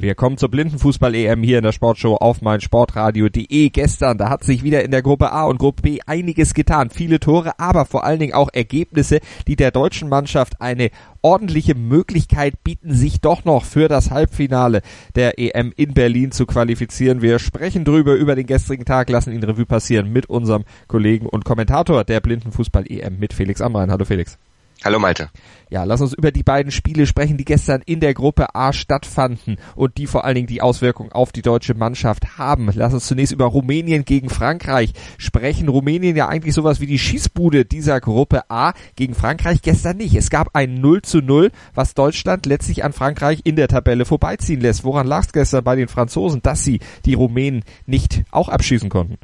[0.00, 3.68] Wir kommen zur Blindenfußball-EM hier in der Sportshow auf meinsportradio.de.
[3.68, 6.88] Gestern, da hat sich wieder in der Gruppe A und Gruppe B einiges getan.
[6.88, 10.88] Viele Tore, aber vor allen Dingen auch Ergebnisse, die der deutschen Mannschaft eine
[11.20, 14.80] ordentliche Möglichkeit bieten, sich doch noch für das Halbfinale
[15.16, 17.20] der EM in Berlin zu qualifizieren.
[17.20, 21.44] Wir sprechen drüber über den gestrigen Tag, lassen ihn Revue passieren mit unserem Kollegen und
[21.44, 23.90] Kommentator der Blindenfußball-EM mit Felix Amrein.
[23.90, 24.38] Hallo Felix.
[24.82, 25.28] Hallo Malte.
[25.68, 29.58] Ja, lass uns über die beiden Spiele sprechen, die gestern in der Gruppe A stattfanden
[29.76, 32.70] und die vor allen Dingen die Auswirkungen auf die deutsche Mannschaft haben.
[32.74, 35.68] Lass uns zunächst über Rumänien gegen Frankreich sprechen.
[35.68, 40.14] Rumänien ja eigentlich sowas wie die Schießbude dieser Gruppe A gegen Frankreich gestern nicht.
[40.14, 44.62] Es gab ein 0 zu 0, was Deutschland letztlich an Frankreich in der Tabelle vorbeiziehen
[44.62, 44.84] lässt.
[44.84, 49.18] Woran lag es gestern bei den Franzosen, dass sie die Rumänen nicht auch abschießen konnten?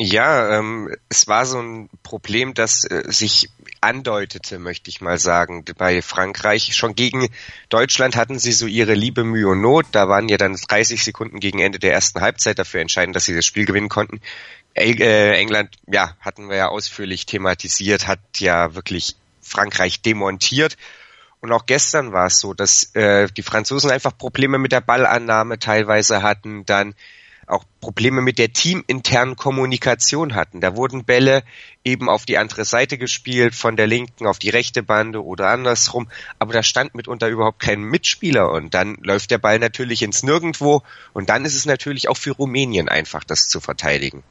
[0.00, 5.64] Ja, ähm, es war so ein Problem, das äh, sich andeutete, möchte ich mal sagen,
[5.76, 6.76] bei Frankreich.
[6.76, 7.28] Schon gegen
[7.68, 9.86] Deutschland hatten sie so ihre Liebe, Mühe und Not.
[9.90, 13.34] Da waren ja dann 30 Sekunden gegen Ende der ersten Halbzeit dafür entscheidend, dass sie
[13.34, 14.20] das Spiel gewinnen konnten.
[14.74, 20.76] Äh, England, ja, hatten wir ja ausführlich thematisiert, hat ja wirklich Frankreich demontiert.
[21.40, 25.58] Und auch gestern war es so, dass äh, die Franzosen einfach Probleme mit der Ballannahme
[25.58, 26.94] teilweise hatten, dann
[27.50, 30.60] auch Probleme mit der teaminternen Kommunikation hatten.
[30.60, 31.42] Da wurden Bälle
[31.84, 36.10] eben auf die andere Seite gespielt, von der linken auf die rechte Bande oder andersrum,
[36.38, 40.82] aber da stand mitunter überhaupt kein Mitspieler und dann läuft der Ball natürlich ins Nirgendwo
[41.12, 44.22] und dann ist es natürlich auch für Rumänien einfach, das zu verteidigen.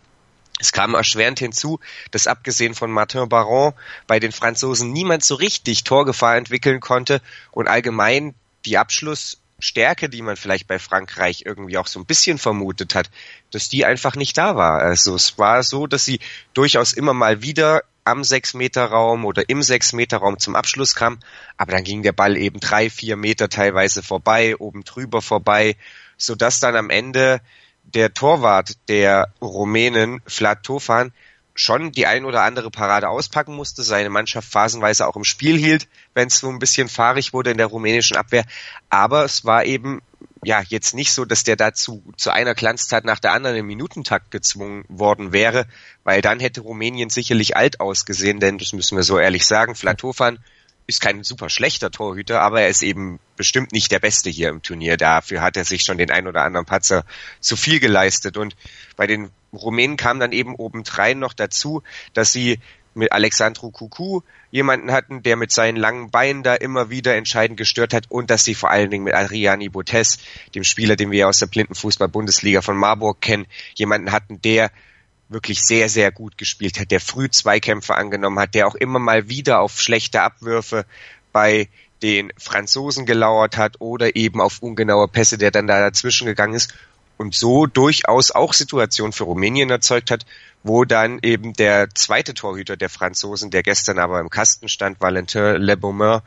[0.59, 1.79] Es kam erschwerend hinzu,
[2.11, 3.73] dass abgesehen von Martin Baron
[4.07, 8.33] bei den Franzosen niemand so richtig Torgefahr entwickeln konnte und allgemein
[8.65, 13.09] die Abschluss Stärke, die man vielleicht bei Frankreich irgendwie auch so ein bisschen vermutet hat,
[13.51, 14.79] dass die einfach nicht da war.
[14.79, 16.19] Also es war so, dass sie
[16.53, 21.19] durchaus immer mal wieder am Sechs-Meter-Raum oder im Sechs-Meter-Raum zum Abschluss kam,
[21.57, 25.75] aber dann ging der Ball eben drei, vier Meter teilweise vorbei, oben drüber vorbei,
[26.17, 27.41] so dass dann am Ende
[27.83, 31.11] der Torwart der Rumänen, Vlad Tofan,
[31.57, 35.87] schon die ein oder andere Parade auspacken musste, seine Mannschaft phasenweise auch im Spiel hielt,
[36.13, 38.45] wenn es so ein bisschen fahrig wurde in der rumänischen Abwehr.
[38.89, 40.01] Aber es war eben
[40.43, 44.31] ja jetzt nicht so, dass der dazu zu einer Glanztat nach der anderen im Minutentakt
[44.31, 45.65] gezwungen worden wäre,
[46.03, 50.39] weil dann hätte Rumänien sicherlich alt ausgesehen, denn das müssen wir so ehrlich sagen, Flatofan
[50.87, 54.61] ist kein super schlechter Torhüter, aber er ist eben bestimmt nicht der Beste hier im
[54.61, 54.95] Turnier.
[54.95, 57.03] Dafür hat er sich schon den ein oder anderen Patzer
[57.41, 58.37] zu viel geleistet.
[58.37, 58.55] Und
[58.95, 62.59] bei den Rumänen kam dann eben obendrein noch dazu, dass sie
[62.97, 67.93] mit Alexandru Kuku jemanden hatten, der mit seinen langen Beinen da immer wieder entscheidend gestört
[67.93, 70.17] hat und dass sie vor allen Dingen mit Adriani Botes,
[70.55, 73.45] dem Spieler, den wir aus der Blindenfußball-Bundesliga von Marburg kennen,
[73.75, 74.71] jemanden hatten, der
[75.29, 79.29] wirklich sehr, sehr gut gespielt hat, der früh Zweikämpfe angenommen hat, der auch immer mal
[79.29, 80.85] wieder auf schlechte Abwürfe
[81.31, 81.67] bei
[82.01, 86.73] den Franzosen gelauert hat oder eben auf ungenaue Pässe, der dann da dazwischen gegangen ist
[87.17, 90.25] und so durchaus auch Situationen für Rumänien erzeugt hat,
[90.63, 95.55] wo dann eben der zweite Torhüter der Franzosen, der gestern aber im Kasten stand, Valentin
[95.55, 96.21] Lebaumin,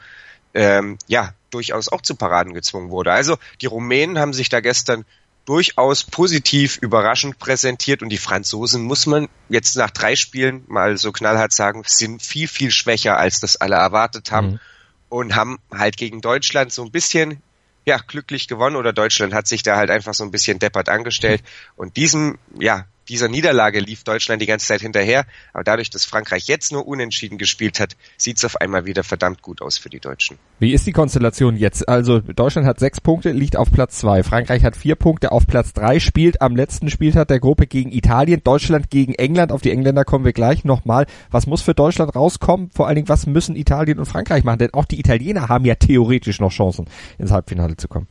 [0.55, 3.13] ähm, ja, durchaus auch zu Paraden gezwungen wurde.
[3.13, 5.05] Also die Rumänen haben sich da gestern
[5.45, 11.13] durchaus positiv überraschend präsentiert und die Franzosen, muss man jetzt nach drei Spielen mal so
[11.13, 14.61] knallhart sagen, sind viel, viel schwächer, als das alle erwartet haben mhm.
[15.09, 17.43] und haben halt gegen Deutschland so ein bisschen
[17.87, 21.43] ja, glücklich gewonnen oder Deutschland hat sich da halt einfach so ein bisschen deppert angestellt.
[21.77, 25.27] Und diesem, ja, dieser Niederlage lief Deutschland die ganze Zeit hinterher.
[25.53, 29.43] Aber dadurch, dass Frankreich jetzt nur unentschieden gespielt hat, sieht es auf einmal wieder verdammt
[29.43, 30.39] gut aus für die Deutschen.
[30.61, 31.89] Wie ist die Konstellation jetzt?
[31.89, 34.23] Also Deutschland hat sechs Punkte, liegt auf Platz zwei.
[34.23, 38.43] Frankreich hat vier Punkte auf Platz drei, spielt am letzten Spieltag der Gruppe gegen Italien.
[38.45, 39.53] Deutschland gegen England.
[39.53, 41.07] Auf die Engländer kommen wir gleich nochmal.
[41.31, 42.71] Was muss für Deutschland rauskommen?
[42.73, 44.61] Vor allen Dingen, was müssen Italien und Frankreich machen?
[44.61, 46.87] Denn auch die Italiener haben ja theoretisch noch Chancen,
[47.19, 48.07] ins Halbfinale zu kommen.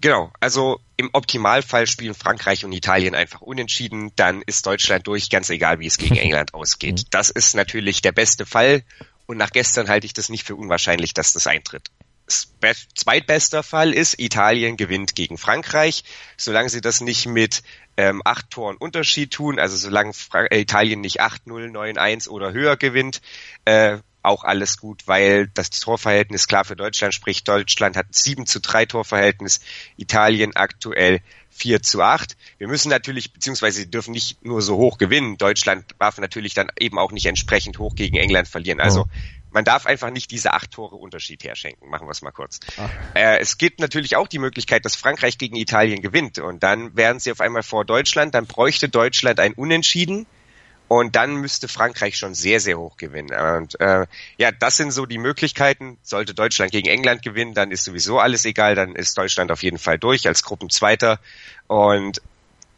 [0.00, 5.48] Genau, also im Optimalfall spielen Frankreich und Italien einfach unentschieden, dann ist Deutschland durch, ganz
[5.50, 7.00] egal wie es gegen England ausgeht.
[7.00, 7.06] Mhm.
[7.10, 8.82] Das ist natürlich der beste Fall
[9.26, 11.90] und nach gestern halte ich das nicht für unwahrscheinlich, dass das eintritt.
[12.28, 16.02] Zweitbester Fall ist, Italien gewinnt gegen Frankreich.
[16.36, 17.62] Solange sie das nicht mit
[17.96, 22.76] ähm, acht Toren Unterschied tun, also solange Fra äh, Italien nicht 8-0, 9-1 oder höher
[22.76, 23.22] gewinnt,
[23.64, 27.46] äh, auch alles gut, weil das Torverhältnis klar für Deutschland spricht.
[27.48, 29.60] Deutschland hat 7 zu 3 Torverhältnis,
[29.96, 31.20] Italien aktuell
[31.50, 32.36] 4 zu 8.
[32.58, 35.38] Wir müssen natürlich, beziehungsweise sie dürfen nicht nur so hoch gewinnen.
[35.38, 38.80] Deutschland darf natürlich dann eben auch nicht entsprechend hoch gegen England verlieren.
[38.80, 39.08] Also oh.
[39.52, 41.88] man darf einfach nicht diese acht Tore Unterschied herschenken.
[41.88, 42.60] Machen wir es mal kurz.
[43.14, 47.20] Äh, es gibt natürlich auch die Möglichkeit, dass Frankreich gegen Italien gewinnt und dann wären
[47.20, 48.34] sie auf einmal vor Deutschland.
[48.34, 50.26] Dann bräuchte Deutschland ein Unentschieden
[50.88, 53.36] und dann müsste Frankreich schon sehr, sehr hoch gewinnen.
[53.56, 54.06] Und äh,
[54.36, 55.98] ja, das sind so die Möglichkeiten.
[56.02, 58.76] Sollte Deutschland gegen England gewinnen, dann ist sowieso alles egal.
[58.76, 61.18] Dann ist Deutschland auf jeden Fall durch als Gruppenzweiter.
[61.66, 62.22] Und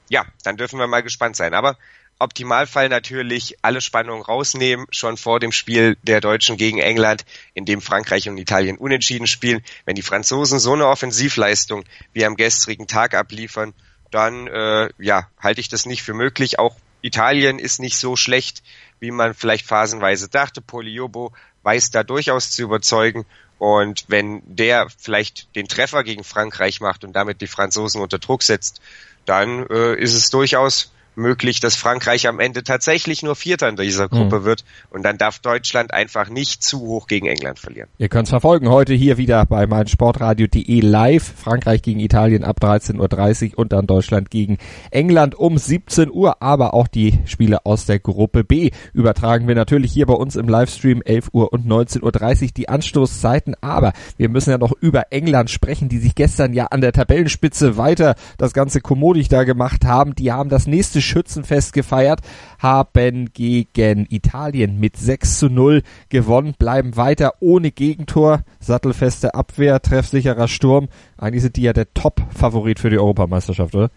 [0.09, 1.53] ja, dann dürfen wir mal gespannt sein.
[1.53, 1.77] Aber
[2.19, 7.83] Optimalfall natürlich alle Spannungen rausnehmen, schon vor dem Spiel der Deutschen gegen England, in dem
[7.83, 9.63] Frankreich und Italien unentschieden spielen.
[9.85, 11.85] Wenn die Franzosen so eine Offensivleistung
[12.15, 13.75] wie am gestrigen Tag abliefern,
[14.11, 18.63] dann äh, ja, halte ich das nicht für möglich, auch Italien ist nicht so schlecht,
[19.01, 20.61] wie man vielleicht phasenweise dachte.
[20.61, 23.25] Poliobo weiß da durchaus zu überzeugen.
[23.59, 28.43] Und wenn der vielleicht den Treffer gegen Frankreich macht und damit die Franzosen unter Druck
[28.43, 28.81] setzt,
[29.27, 34.09] dann äh, ist es durchaus möglich, dass Frankreich am Ende tatsächlich nur Vierter in dieser
[34.09, 34.45] Gruppe mhm.
[34.45, 37.89] wird und dann darf Deutschland einfach nicht zu hoch gegen England verlieren.
[37.99, 41.35] Ihr könnt es verfolgen heute hier wieder bei meinsportradio.de live.
[41.37, 44.59] Frankreich gegen Italien ab 13.30 Uhr und dann Deutschland gegen
[44.91, 49.93] England um 17 Uhr, aber auch die Spiele aus der Gruppe B übertragen wir natürlich
[49.93, 54.51] hier bei uns im Livestream 11 Uhr und 19.30 Uhr die Anstoßzeiten, aber wir müssen
[54.51, 58.81] ja noch über England sprechen, die sich gestern ja an der Tabellenspitze weiter das ganze
[58.81, 60.15] kommodig da gemacht haben.
[60.15, 62.21] Die haben das nächste Schützenfest gefeiert,
[62.59, 70.49] haben gegen Italien mit 6 zu 0 gewonnen, bleiben weiter ohne Gegentor, sattelfeste Abwehr, treffsicherer
[70.49, 70.89] Sturm.
[71.17, 73.91] Eigentlich sind die ja der Top-Favorit für die Europameisterschaft, oder?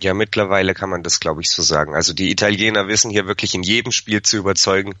[0.00, 1.94] Ja, mittlerweile kann man das, glaube ich, so sagen.
[1.94, 4.94] Also die Italiener wissen hier wirklich in jedem Spiel zu überzeugen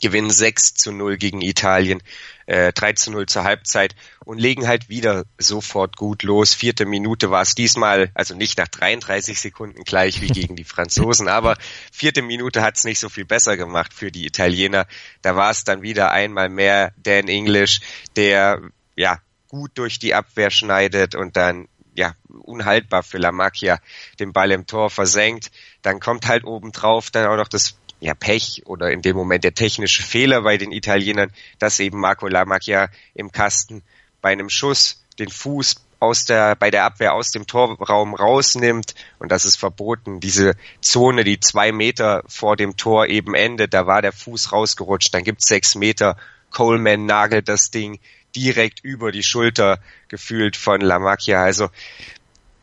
[0.00, 2.02] gewinnen 6 zu 0 gegen Italien,
[2.46, 3.94] äh, 3 zu 0 zur Halbzeit
[4.24, 6.54] und legen halt wieder sofort gut los.
[6.54, 11.28] Vierte Minute war es diesmal, also nicht nach 33 Sekunden gleich wie gegen die Franzosen,
[11.28, 11.56] aber
[11.92, 14.86] vierte Minute hat es nicht so viel besser gemacht für die Italiener.
[15.22, 17.80] Da war es dann wieder einmal mehr Dan English,
[18.16, 18.60] der
[18.96, 23.78] ja gut durch die Abwehr schneidet und dann ja, unhaltbar für La Macchia
[24.18, 25.50] den Ball im Tor versenkt.
[25.82, 29.54] Dann kommt halt obendrauf dann auch noch das ja, Pech oder in dem Moment der
[29.54, 33.82] technische Fehler bei den Italienern, dass eben Marco Lamacchia im Kasten
[34.20, 39.32] bei einem Schuss den Fuß aus der, bei der Abwehr aus dem Torraum rausnimmt und
[39.32, 40.20] das ist verboten.
[40.20, 45.14] Diese Zone, die zwei Meter vor dem Tor eben endet, da war der Fuß rausgerutscht,
[45.14, 46.16] dann gibt's sechs Meter.
[46.50, 47.98] Coleman nagelt das Ding
[48.36, 51.42] direkt über die Schulter gefühlt von Lamacchia.
[51.42, 51.70] Also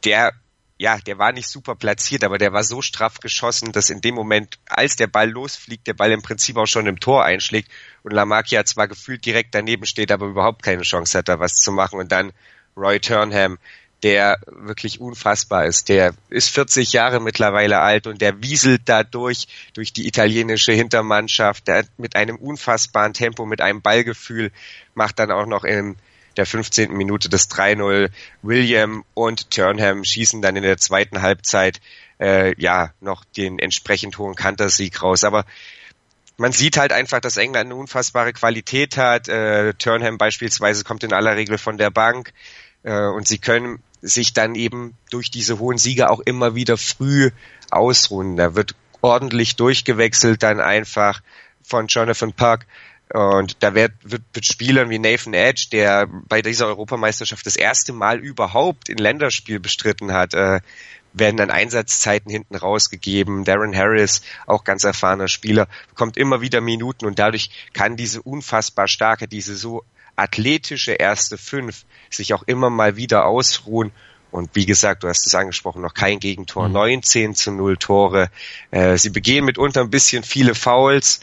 [0.04, 0.33] der
[0.81, 4.16] ja, der war nicht super platziert, aber der war so straff geschossen, dass in dem
[4.16, 7.69] Moment, als der Ball losfliegt, der Ball im Prinzip auch schon im Tor einschlägt
[8.01, 11.72] und Lamakia zwar gefühlt direkt daneben steht, aber überhaupt keine Chance hat, da was zu
[11.72, 12.31] machen und dann
[12.75, 13.60] Roy Turnham,
[14.01, 15.88] der wirklich unfassbar ist.
[15.88, 19.48] Der ist 40 Jahre mittlerweile alt und der wieselt da durch,
[19.78, 24.51] die italienische Hintermannschaft, der mit einem unfassbaren Tempo, mit einem Ballgefühl,
[24.95, 25.98] macht dann auch noch im
[26.38, 26.92] der 15.
[26.92, 28.10] Minute das 3-0.
[28.42, 31.81] William und Turnham schießen dann in der zweiten Halbzeit
[32.19, 35.24] äh, ja noch den entsprechend hohen Kantersieg raus.
[35.24, 35.45] Aber
[36.38, 39.28] man sieht halt einfach, dass England eine unfassbare Qualität hat.
[39.28, 42.33] Äh, Turnham beispielsweise kommt in aller Regel von der Bank
[42.83, 47.31] äh, und sie können sich dann eben durch diese hohen Siege auch immer wieder früh
[47.69, 48.38] ausruhen.
[48.38, 51.21] Da wird ordentlich durchgewechselt dann einfach
[51.64, 52.66] von Jonathan Park
[53.13, 57.94] und da wird, wird mit Spielern wie Nathan Edge, der bei dieser Europameisterschaft das erste
[57.94, 60.61] Mal überhaupt in Länderspiel bestritten hat, äh,
[61.13, 63.44] werden dann Einsatzzeiten hinten rausgegeben.
[63.44, 68.87] Darren Harris, auch ganz erfahrener Spieler, bekommt immer wieder Minuten und dadurch kann diese unfassbar
[68.87, 69.83] starke, diese so
[70.15, 73.91] athletische erste Fünf sich auch immer mal wieder ausruhen.
[74.30, 76.73] Und wie gesagt, du hast es angesprochen, noch kein Gegentor, mhm.
[76.73, 78.30] 19 zu 0 Tore.
[78.71, 81.19] Äh, sie begehen mitunter ein bisschen viele Fouls,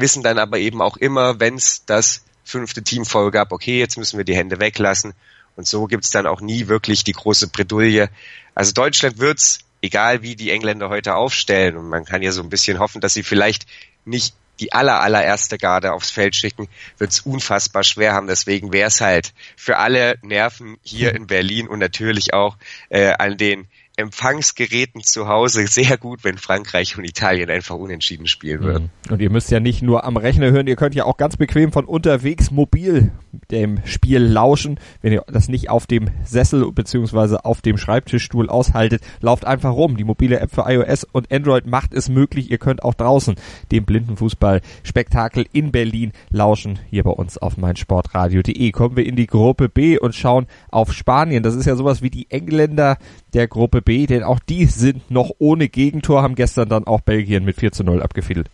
[0.00, 3.96] wissen dann aber eben auch immer, wenn es das fünfte Team voll gab, okay, jetzt
[3.96, 5.14] müssen wir die Hände weglassen.
[5.56, 8.08] Und so gibt's dann auch nie wirklich die große Bredouille.
[8.54, 12.50] Also Deutschland wird's, egal wie die Engländer heute aufstellen, und man kann ja so ein
[12.50, 13.66] bisschen hoffen, dass sie vielleicht
[14.04, 18.26] nicht die aller, allererste Garde aufs Feld schicken, wird's unfassbar schwer haben.
[18.26, 22.56] Deswegen wäre es halt für alle Nerven hier in Berlin und natürlich auch
[22.90, 23.66] äh, an den
[24.00, 28.90] Empfangsgeräten zu Hause sehr gut, wenn Frankreich und Italien einfach unentschieden spielen würden.
[29.06, 29.12] Mhm.
[29.12, 31.72] Und ihr müsst ja nicht nur am Rechner hören, ihr könnt ja auch ganz bequem
[31.72, 33.12] von unterwegs mobil
[33.50, 34.78] dem Spiel lauschen.
[35.02, 39.96] Wenn ihr das nicht auf dem Sessel beziehungsweise auf dem Schreibtischstuhl aushaltet, lauft einfach rum.
[39.96, 42.50] Die mobile App für iOS und Android macht es möglich.
[42.50, 43.36] Ihr könnt auch draußen
[43.70, 46.78] dem Blindenfußball-Spektakel in Berlin lauschen.
[46.88, 48.70] Hier bei uns auf meinsportradio.de.
[48.72, 51.42] Kommen wir in die Gruppe B und schauen auf Spanien.
[51.42, 52.98] Das ist ja sowas wie die Engländer
[53.32, 57.44] der Gruppe B Denn auch die sind noch ohne Gegentor, haben gestern dann auch Belgien
[57.44, 58.48] mit 4 zu 0 abgefädelt.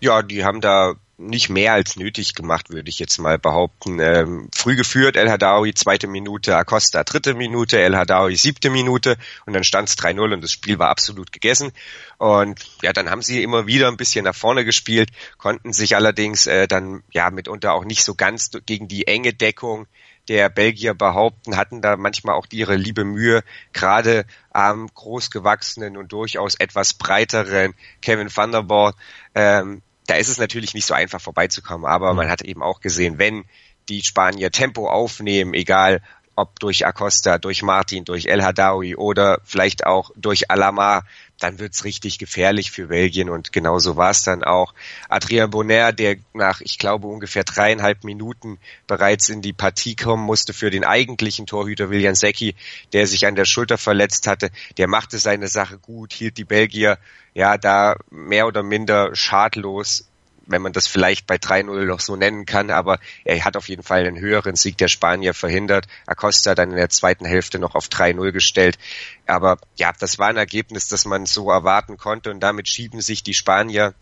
[0.00, 3.98] Ja, die haben da nicht mehr als nötig gemacht, würde ich jetzt mal behaupten.
[3.98, 9.52] Ähm, früh geführt, El Hadawi zweite Minute, Acosta dritte Minute, El Hadawi siebte Minute und
[9.52, 11.72] dann stand es 3-0 und das Spiel war absolut gegessen.
[12.18, 16.46] Und ja, dann haben sie immer wieder ein bisschen nach vorne gespielt, konnten sich allerdings
[16.46, 19.88] äh, dann ja mitunter auch nicht so ganz gegen die enge Deckung
[20.28, 23.42] der Belgier behaupten, hatten da manchmal auch ihre liebe Mühe,
[23.72, 28.94] gerade am großgewachsenen und durchaus etwas breiteren Kevin van der Boer
[29.34, 33.18] ähm, da ist es natürlich nicht so einfach vorbeizukommen, aber man hat eben auch gesehen,
[33.18, 33.44] wenn
[33.90, 36.02] die Spanier Tempo aufnehmen, egal
[36.38, 41.04] ob durch Acosta, durch Martin, durch El Hadawi oder vielleicht auch durch Alamar,
[41.40, 44.72] dann wird's richtig gefährlich für Belgien und genauso war es dann auch.
[45.08, 50.52] Adrien Bonner, der nach, ich glaube, ungefähr dreieinhalb Minuten bereits in die Partie kommen musste
[50.52, 52.54] für den eigentlichen Torhüter William Secchi,
[52.92, 56.98] der sich an der Schulter verletzt hatte, der machte seine Sache gut, hielt die Belgier
[57.34, 60.07] ja da mehr oder minder schadlos
[60.48, 63.82] wenn man das vielleicht bei 3-0 noch so nennen kann, aber er hat auf jeden
[63.82, 65.86] Fall einen höheren Sieg der Spanier verhindert.
[66.06, 68.78] Acosta dann in der zweiten Hälfte noch auf 3-0 gestellt.
[69.26, 73.22] Aber ja, das war ein Ergebnis, das man so erwarten konnte und damit schieben sich
[73.22, 73.94] die Spanier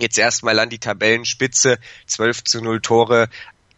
[0.00, 1.78] jetzt erstmal an die Tabellenspitze.
[2.06, 3.28] 12 zu 0 Tore,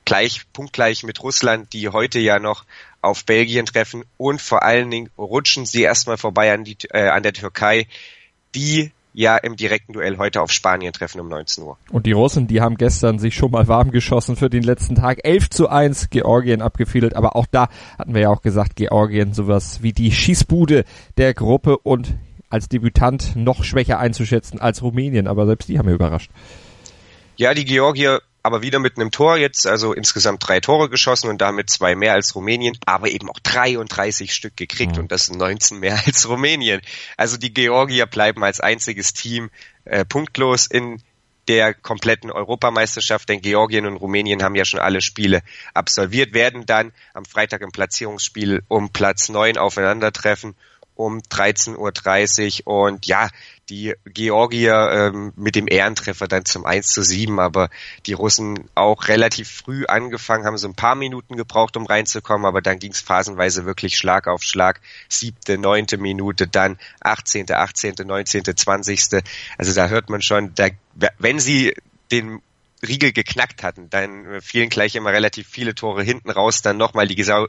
[0.05, 2.65] gleich, punktgleich mit Russland, die heute ja noch
[3.01, 7.23] auf Belgien treffen und vor allen Dingen rutschen sie erstmal vorbei an, die, äh, an
[7.23, 7.87] der Türkei,
[8.55, 11.79] die ja im direkten Duell heute auf Spanien treffen um 19 Uhr.
[11.91, 15.21] Und die Russen, die haben gestern sich schon mal warm geschossen für den letzten Tag.
[15.25, 17.69] 11 zu 1 Georgien abgefädelt, aber auch da
[17.99, 20.85] hatten wir ja auch gesagt, Georgien sowas wie die Schießbude
[21.17, 22.15] der Gruppe und
[22.51, 26.31] als Debütant noch schwächer einzuschätzen als Rumänien, aber selbst die haben mir überrascht.
[27.37, 31.41] Ja, die Georgier aber wieder mit einem Tor jetzt, also insgesamt drei Tore geschossen und
[31.41, 35.05] damit zwei mehr als Rumänien, aber eben auch 33 Stück gekriegt mhm.
[35.05, 36.83] und das sind 19 mehr als Rumänien.
[37.17, 39.51] Also die Georgier bleiben als einziges Team
[39.87, 41.03] äh, punktlos in
[41.49, 46.93] der kompletten Europameisterschaft, denn Georgien und Rumänien haben ja schon alle Spiele absolviert, werden dann
[47.15, 50.55] am Freitag im Platzierungsspiel um Platz neun aufeinandertreffen
[50.95, 53.29] um 13.30 Uhr und ja,
[53.69, 57.71] die Georgier ähm, mit dem Ehrentreffer dann zum 1 zu 7, aber
[58.07, 62.61] die Russen auch relativ früh angefangen, haben so ein paar Minuten gebraucht, um reinzukommen, aber
[62.61, 64.81] dann ging es phasenweise wirklich Schlag auf Schlag.
[65.09, 69.23] Siebte, neunte Minute, dann 18., 18., 19., 20.
[69.59, 70.69] Also da hört man schon, da,
[71.19, 71.75] wenn sie
[72.11, 72.43] den
[72.85, 77.15] Riegel geknackt hatten, dann fielen gleich immer relativ viele Tore hinten raus, dann nochmal die
[77.15, 77.47] genau,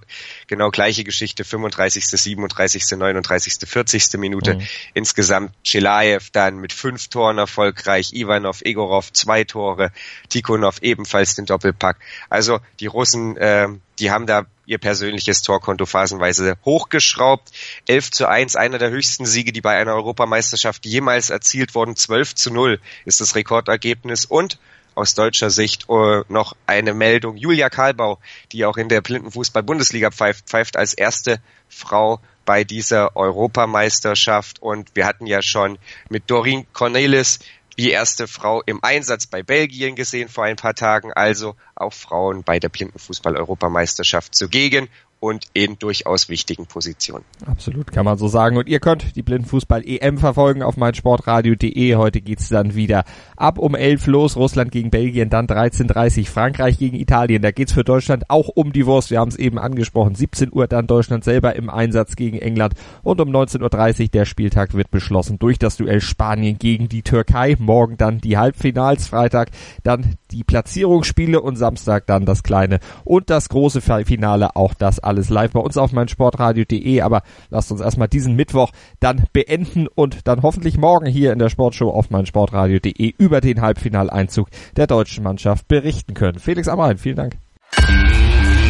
[0.47, 4.13] genau gleiche Geschichte, 35., 37., 39., 40.
[4.17, 4.55] Minute.
[4.55, 4.67] Mhm.
[4.93, 9.91] Insgesamt Chelaev dann mit fünf Toren erfolgreich, Ivanov, Egorov zwei Tore,
[10.29, 11.97] Tikhonov ebenfalls den Doppelpack.
[12.29, 13.67] Also die Russen, äh,
[13.99, 17.51] die haben da ihr persönliches Torkonto phasenweise hochgeschraubt.
[17.87, 21.95] 11 zu 1, einer der höchsten Siege, die bei einer Europameisterschaft jemals erzielt wurden.
[21.95, 24.57] 12 zu 0 ist das Rekordergebnis und
[24.95, 27.37] aus deutscher Sicht uh, noch eine Meldung.
[27.37, 28.19] Julia Karlbau,
[28.51, 34.61] die auch in der Blindenfußball-Bundesliga pfeift, pfeift als erste Frau bei dieser Europameisterschaft.
[34.61, 35.77] Und wir hatten ja schon
[36.09, 37.39] mit Doreen Cornelis
[37.77, 42.43] die erste Frau im Einsatz bei Belgien gesehen vor ein paar Tagen, also auch Frauen
[42.43, 44.87] bei der Blindenfußball-Europameisterschaft zugegen
[45.25, 47.25] und in durchaus wichtigen Positionen.
[47.47, 48.57] Absolut, kann man so sagen.
[48.57, 51.95] Und ihr könnt die Blindenfußball-EM verfolgen auf meinsportradio.de.
[51.95, 53.05] Heute geht's dann wieder
[53.35, 54.37] ab um 11 los.
[54.37, 57.41] Russland gegen Belgien, dann 13.30 Frankreich gegen Italien.
[57.41, 59.09] Da geht's für Deutschland auch um die Wurst.
[59.09, 60.13] Wir haben es eben angesprochen.
[60.13, 62.75] 17 Uhr dann Deutschland selber im Einsatz gegen England.
[63.01, 67.55] Und um 19.30 Uhr der Spieltag wird beschlossen durch das Duell Spanien gegen die Türkei.
[67.57, 69.49] Morgen dann die Halbfinals, Freitag
[69.81, 74.55] dann die Platzierungsspiele und Samstag dann das kleine und das große Finale.
[74.55, 77.01] Auch das alles live bei uns auf meinsportradio.de.
[77.01, 81.49] Aber lasst uns erstmal diesen Mittwoch dann beenden und dann hoffentlich morgen hier in der
[81.49, 86.39] Sportshow auf meinsportradio.de über den Halbfinaleinzug der deutschen Mannschaft berichten können.
[86.39, 87.37] Felix Amrein, vielen Dank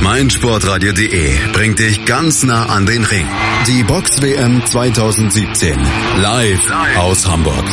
[0.01, 3.25] meinsportradio.de bringt dich ganz nah an den Ring.
[3.67, 5.79] Die Box WM 2017
[6.17, 7.65] live aus Hamburg.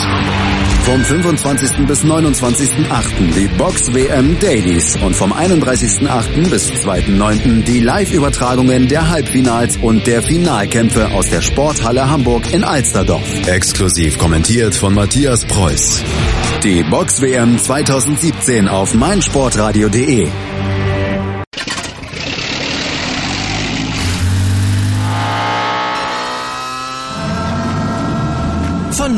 [0.85, 1.87] Vom 25.
[1.87, 3.33] bis 29.8.
[3.37, 6.51] die Box WM Dailies und vom 31.8.
[6.51, 7.63] bis 2.9.
[7.63, 13.47] die Live-Übertragungen der Halbfinals und der Finalkämpfe aus der Sporthalle Hamburg in Alsterdorf.
[13.47, 16.03] Exklusiv kommentiert von Matthias Preuß.
[16.65, 20.29] Die Box WM 2017 auf meinsportradio.de.